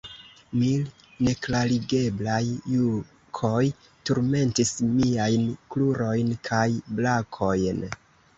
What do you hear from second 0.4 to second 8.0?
Mil neklarigeblaj jukoj turmentis miajn krurojn kaj brakojn.